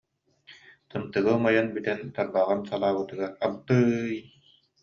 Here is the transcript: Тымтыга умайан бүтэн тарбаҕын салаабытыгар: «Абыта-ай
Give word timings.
Тымтыга 0.89 1.31
умайан 1.37 1.67
бүтэн 1.73 1.99
тарбаҕын 2.15 2.59
салаабытыгар: 2.69 3.31
«Абыта-ай 3.45 4.15